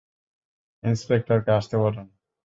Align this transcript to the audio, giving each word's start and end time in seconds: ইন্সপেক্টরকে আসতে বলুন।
ইন্সপেক্টরকে 0.83 1.51
আসতে 1.51 1.75
বলুন। 1.77 2.07